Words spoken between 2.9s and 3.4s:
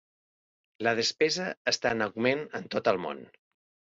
el món.